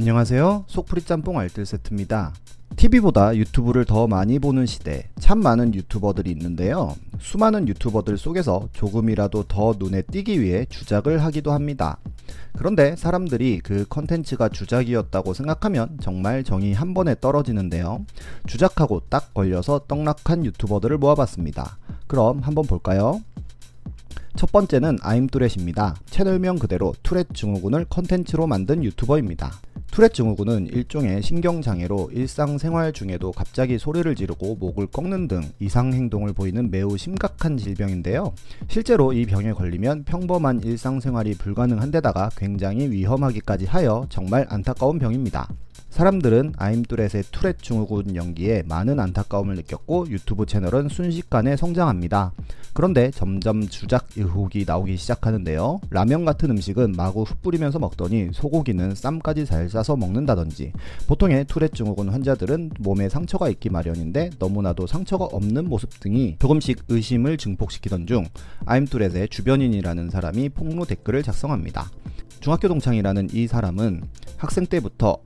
[0.00, 0.64] 안녕하세요.
[0.66, 2.32] 속풀이 짬뽕 알뜰 세트입니다.
[2.74, 6.96] TV보다 유튜브를 더 많이 보는 시대, 참 많은 유튜버들이 있는데요.
[7.18, 11.98] 수많은 유튜버들 속에서 조금이라도 더 눈에 띄기 위해 주작을 하기도 합니다.
[12.56, 18.06] 그런데 사람들이 그 컨텐츠가 주작이었다고 생각하면 정말 정이 한 번에 떨어지는데요.
[18.46, 21.76] 주작하고 딱 걸려서 떡락한 유튜버들을 모아봤습니다.
[22.06, 23.20] 그럼 한번 볼까요?
[24.34, 25.96] 첫 번째는 아임뚜렛입니다.
[26.06, 29.52] 채널명 그대로 투렛 증후군을 컨텐츠로 만든 유튜버입니다.
[29.90, 36.70] 투렛 증후군은 일종의 신경장애로 일상생활 중에도 갑자기 소리를 지르고 목을 꺾는 등 이상 행동을 보이는
[36.70, 38.32] 매우 심각한 질병인데요.
[38.68, 45.48] 실제로 이 병에 걸리면 평범한 일상생활이 불가능한 데다가 굉장히 위험하기까지 하여 정말 안타까운 병입니다.
[45.90, 52.32] 사람들은 아임뚜렛의 투렛 증후군 연기에 많은 안타까움을 느꼈고 유튜브 채널은 순식간에 성장합니다.
[52.72, 55.80] 그런데 점점 주작 의혹이 나오기 시작하는데요.
[55.90, 60.72] 라면 같은 음식은 마구 흩뿌리면서 먹더니 소고기는 쌈까지 잘 싸서 먹는다든지
[61.06, 67.36] 보통의 투렛 증후군 환자들은 몸에 상처가 있기 마련인데 너무나도 상처가 없는 모습 등이 조금씩 의심을
[67.38, 68.26] 증폭시키던 중
[68.66, 71.90] 아임뚜렛의 주변인이라는 사람이 폭로 댓글을 작성합니다.
[72.40, 74.02] 중학교 동창이라는 이 사람은
[74.36, 75.18] 학생 때부터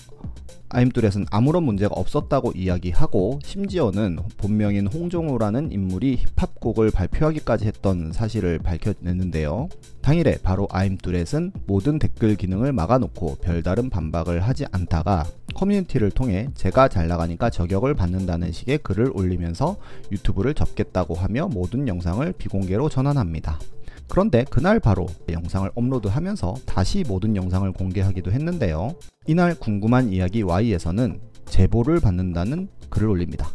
[0.74, 9.68] 아임뚜렛은 아무런 문제가 없었다고 이야기하고 심지어는 본명인 홍종호라는 인물이 힙합곡을 발표하기까지 했던 사실을 밝혀냈는데요.
[10.02, 17.06] 당일에 바로 아임뚜렛은 모든 댓글 기능을 막아놓고 별다른 반박을 하지 않다가 커뮤니티를 통해 제가 잘
[17.06, 19.76] 나가니까 저격을 받는다는 식의 글을 올리면서
[20.10, 23.58] 유튜브를 접겠다고 하며 모든 영상을 비공개로 전환합니다.
[24.08, 28.94] 그런데 그날 바로 영상을 업로드하면서 다시 모든 영상을 공개하기도 했는데요.
[29.26, 33.48] 이날 궁금한 이야기 Y에서는 제보를 받는다는 글을 올립니다.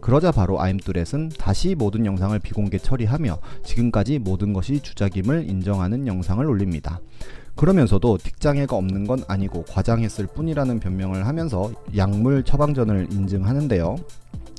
[0.00, 7.00] 그러자 바로 아임뚜렛은 다시 모든 영상을 비공개 처리하며 지금까지 모든 것이 주작임을 인정하는 영상을 올립니다.
[7.56, 13.96] 그러면서도 틱장애가 없는 건 아니고 과장했을 뿐이라는 변명을 하면서 약물 처방전을 인증하는데요.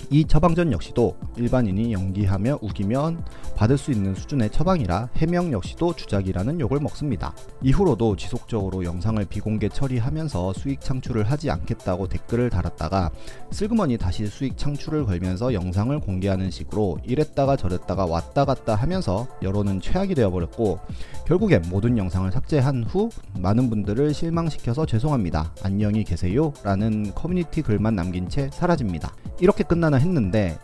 [0.10, 3.24] 이 처방전 역시도 일반인이 연기하며 우기면
[3.56, 7.34] 받을 수 있는 수준의 처방이라 해명 역시도 주작이라는 욕을 먹습니다.
[7.62, 13.12] 이후로도 지속적으로 영상을 비공개 처리하면서 수익 창출을 하지 않겠다고 댓글을 달았다가
[13.52, 20.16] 슬그머니 다시 수익 창출을 걸면서 영상을 공개하는 식으로 이랬다가 저랬다가 왔다 갔다 하면서 여론은 최악이
[20.16, 20.80] 되어버렸고
[21.26, 25.54] 결국엔 모든 영상을 삭제한 후 많은 분들을 실망시켜서 죄송합니다.
[25.64, 29.14] 안녕히 계세요 라는 커뮤니티 글만 남긴 채 사라집니다.
[29.40, 30.58] 이렇게 끝나나 했는데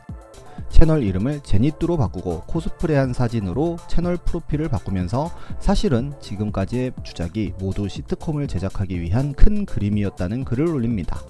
[0.69, 8.99] 채널 이름을 제니뚜로 바꾸고 코스프레한 사진으로 채널 프로필을 바꾸면서 사실은 지금까지의 주작이 모두 시트콤을 제작하기
[9.01, 11.22] 위한 큰 그림이었다는 글을 올립니다.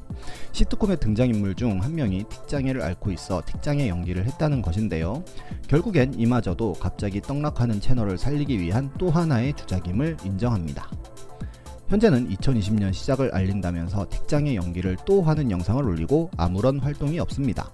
[0.52, 5.24] 시트콤의 등장인물 중 한 명이 틱장애를 앓고 있어 틱장애 연기를 했다는 것인데요.
[5.68, 10.90] 결국엔 이마저도 갑자기 떡락하는 채널을 살리기 위한 또 하나의 주작임을 인정합니다.
[11.92, 17.70] 현재는 2020년 시작을 알린다면서 틱장애 연기를 또 하는 영상을 올리고 아무런 활동이 없습니다.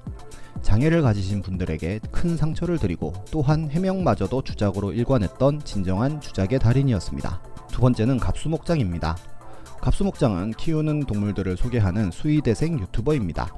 [0.63, 7.43] 장애를 가지신 분들에게 큰 상처를 드리고 또한 해명마저도 주작으로 일관했던 진정한 주작의 달인이었습니다.
[7.71, 9.15] 두 번째는 갑수목장입니다.
[9.81, 13.55] 갑수목장은 키우는 동물들을 소개하는 수의대생 유튜버입니다.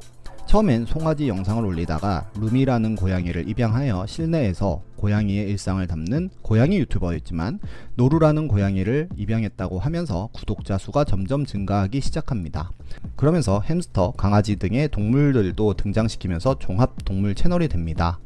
[0.50, 7.60] 처음엔 송아지 영상을 올리다가 루미라는 고양이를 입양하여 실내에서 고양이의 일상을 담는 고양이 유튜버였지만
[7.94, 12.72] 노루라는 고양이를 입양했다고 하면서 구독자 수가 점점 증가하기 시작합니다.
[13.16, 18.18] 그러면서 햄스터, 강아지 등의 동물들도 등장시키면서 종합 동물 채널이 됩니다.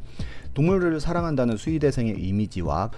[0.53, 2.91] 동물을 사랑한다는 수의대생의 이미지와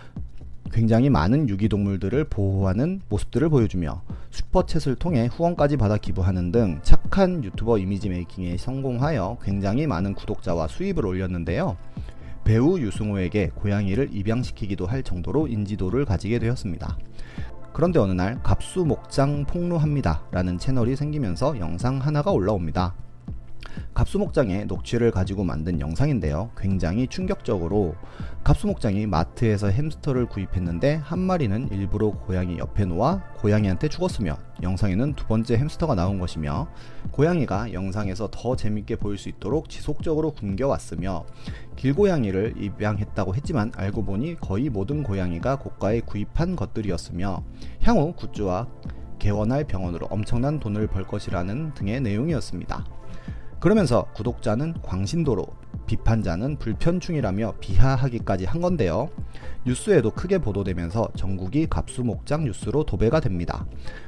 [0.71, 4.03] 굉장히 많은 유기동물들을 보호하는 모습들을 보여주며
[4.35, 11.05] 슈퍼챗을 통해 후원까지 받아 기부하는 등 착한 유튜버 이미지 메이킹에 성공하여 굉장히 많은 구독자와 수입을
[11.05, 11.77] 올렸는데요.
[12.43, 16.97] 배우 유승호에게 고양이를 입양시키기도 할 정도로 인지도를 가지게 되었습니다.
[17.73, 22.93] 그런데 어느 날 갑수 목장 폭로합니다 라는 채널이 생기면서 영상 하나가 올라옵니다.
[23.93, 26.51] 갑수목장의 녹취를 가지고 만든 영상인데요.
[26.57, 27.95] 굉장히 충격적으로
[28.43, 35.57] 갑수목장이 마트에서 햄스터를 구입했는데 한 마리는 일부러 고양이 옆에 놓아 고양이한테 죽었으며 영상에는 두 번째
[35.57, 36.67] 햄스터가 나온 것이며
[37.11, 41.25] 고양이가 영상에서 더 재밌게 보일 수 있도록 지속적으로 굶겨왔으며
[41.75, 47.43] 길고양이를 입양했다고 했지만 알고 보니 거의 모든 고양이가 고가에 구입한 것들이었으며
[47.81, 48.67] 향후 굿즈와
[49.19, 52.85] 개원할 병원으로 엄청난 돈을 벌 것이라는 등의 내용이었습니다.
[53.65, 55.43] 그러면서 구독자는 광신도로
[55.85, 59.09] 비판자는 불편충이라며 비하하기까지 한 건데요.
[59.65, 63.65] 뉴스에도 크게 보도되면서 전국이 갑수목장 뉴스로 도배가 됩니다.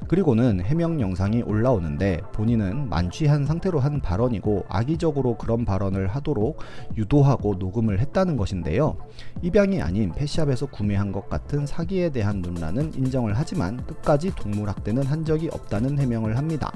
[0.07, 6.59] 그리고는 해명 영상이 올라오는데 본인은 만취한 상태로 한 발언이고 악의적으로 그런 발언을 하도록
[6.95, 8.97] 유도하고 녹음을 했다는 것인데요.
[9.41, 15.49] 입양이 아닌 펫샵에서 구매한 것 같은 사기에 대한 논란은 인정을 하지만 끝까지 동물학대는 한 적이
[15.51, 16.71] 없다는 해명을 합니다.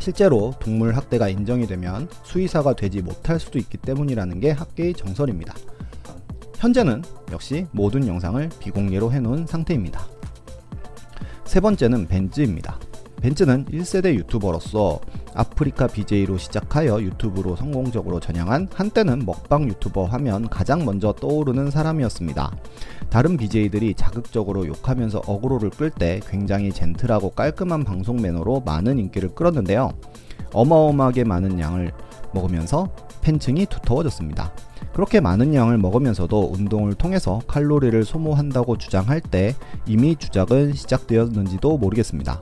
[0.00, 5.54] 실제로 동물 학대가 인정이 되면 수의사가 되지 못할 수도 있기 때문이라는 게 학계의 정설입니다.
[6.56, 7.02] 현재는
[7.32, 10.06] 역시 모든 영상을 비공개로 해놓은 상태입니다.
[11.44, 12.78] 세 번째는 벤즈입니다.
[13.24, 15.00] 벤츠는 1세대 유튜버로서
[15.34, 22.50] 아프리카 BJ로 시작하여 유튜브로 성공적으로 전향한 한때는 먹방 유튜버 하면 가장 먼저 떠오르는 사람이었습니다.
[23.08, 29.92] 다른 BJ들이 자극적으로 욕하면서 어그로를 끌 때 굉장히 젠틀하고 깔끔한 방송 매너로 많은 인기를 끌었는데요.
[30.52, 31.92] 어마어마하게 많은 양을
[32.32, 32.88] 먹으면서
[33.24, 34.52] 팬층이 두터워졌습니다.
[34.92, 39.54] 그렇게 많은 양을 먹으면서도 운동을 통해서 칼로리를 소모한다고 주장할 때
[39.86, 42.40] 이미 주작은 시작되었는지도 모르겠습니다.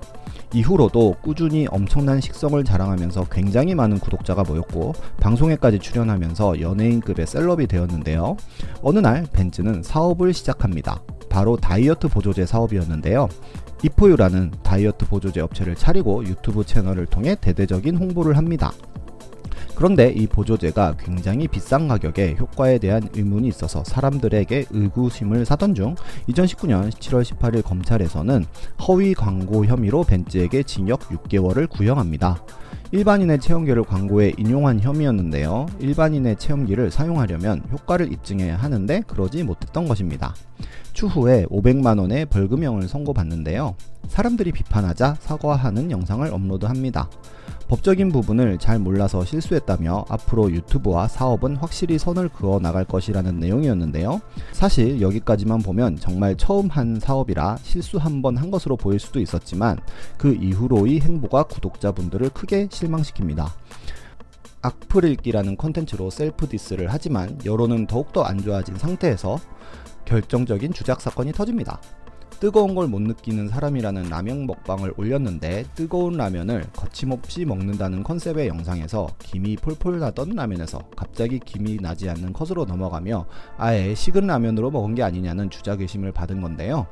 [0.53, 8.37] 이후로도 꾸준히 엄청난 식성을 자랑하면서 굉장히 많은 구독자가 모였고 방송에까지 출연하면서 연예인급의 셀럽이 되었는데요.
[8.83, 11.01] 어느 날 벤츠는 사업을 시작합니다.
[11.31, 13.29] 바로 다이어트 보조제 사업이었는데요.
[13.83, 18.73] 이포유라는 다이어트 보조제 업체를 차리고 유튜브 채널을 통해 대대적인 홍보를 합니다.
[19.83, 25.97] 그런데 이 보조제가 굉장히 비싼 가격에 효과에 대한 의문이 있어서 사람들에게 의구심을 사던 중
[26.29, 28.45] 2019년 7월 18일 검찰에서는
[28.87, 32.45] 허위 광고 혐의로 벤츠에게 징역 6개월을 구형합니다.
[32.93, 35.67] 일반인의 체험기를 광고에 인용한 혐의였는데요.
[35.81, 40.33] 일반인의 체험기를 사용하려면 효과를 입증해야 하는데 그러지 못했던 것입니다.
[40.93, 43.75] 추후에 500만원의 벌금형을 선고받는데요.
[44.07, 47.09] 사람들이 비판하자 사과하는 영상을 업로드합니다.
[47.73, 54.21] 법적인 부분을 잘 몰라서 실수했다며 앞으로 유튜브와 사업은 확실히 선을 그어 나갈 것이라는 내용이었는데요.
[54.53, 59.79] 사실 여기까지만 보면 정말 처음 한 사업이라 실수 한 번 한 것으로 보일 수도 있었지만
[60.19, 63.51] 그 이후로의 행보가 구독자분들을 크게 실망시킵니다.
[64.61, 69.39] 악플 읽기라는 컨텐츠로 셀프 디스를 하지만 여론은 더욱더 안 좋아진 상태에서
[70.05, 71.81] 결정적인 주작 사건이 터집니다.
[72.43, 79.55] 뜨거운 걸 못 느끼는 사람이라는 라면 먹방을 올렸는데 뜨거운 라면을 거침없이 먹는다는 컨셉의 영상에서 김이
[79.59, 83.27] 폴폴 나던 라면에서 갑자기 김이 나지 않는 컷으로 넘어가며
[83.59, 86.89] 아예 식은 라면으로 먹은 게 아니냐는 주작 의심을 받은 건데요.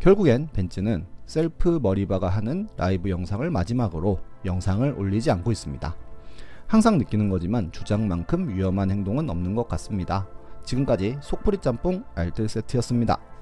[0.00, 5.94] 결국엔 벤츠는 셀프 머리바가 하는 라이브 영상을 마지막으로 영상을 올리지 않고 있습니다.
[6.66, 10.26] 항상 느끼는 거지만 주작만큼 위험한 행동은 없는 것 같습니다.
[10.64, 13.33] 지금까지 속풀이 짬뽕 알뜰 세트였습니다.